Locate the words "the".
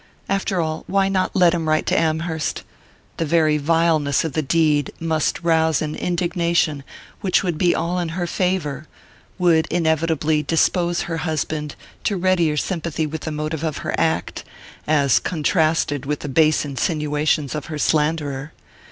3.17-3.23, 4.33-4.41, 13.21-13.31, 16.21-16.29